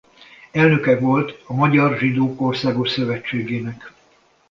[0.51, 3.93] Elnöke volt a Magyar Zsidók Országos Szövetségének.